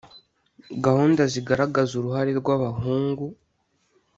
gahunda 0.85 1.21
zigaragaza 1.33 1.91
uruhare 1.95 2.31
rw 2.39 2.47
abahungu 2.55 3.25